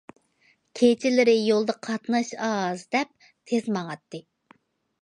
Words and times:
كېچىلىرى 0.79 1.35
يولدا 1.41 1.75
قاتناش 1.89 2.33
ئاز 2.49 2.83
دەپ 2.97 3.31
تىز 3.31 3.73
ماڭاتتى. 3.79 4.27